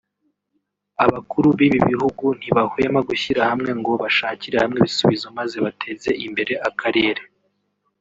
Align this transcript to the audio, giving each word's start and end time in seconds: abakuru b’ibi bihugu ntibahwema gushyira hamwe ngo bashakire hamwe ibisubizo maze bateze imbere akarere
abakuru 1.05 1.47
b’ibi 1.57 1.79
bihugu 1.89 2.25
ntibahwema 2.39 2.99
gushyira 3.09 3.41
hamwe 3.49 3.71
ngo 3.79 3.91
bashakire 4.01 4.55
hamwe 4.63 4.77
ibisubizo 4.79 5.25
maze 5.37 5.55
bateze 5.65 6.09
imbere 6.25 6.53
akarere 6.69 7.21